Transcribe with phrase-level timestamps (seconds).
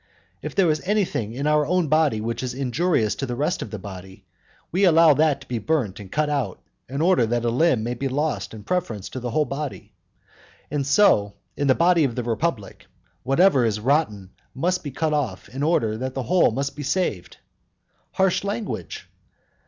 [0.41, 3.69] If there is anything in our own body which is injurious to the rest of
[3.69, 4.25] the body,
[4.71, 7.93] we allow that to be burnt and cut out, in order that a limb may
[7.93, 9.93] be lost in preference to the whole body.
[10.71, 12.87] And so in the body of the republic,
[13.21, 17.37] whatever is rotten must be cut off in order that the whole may be saved.
[18.13, 19.07] Harsh language!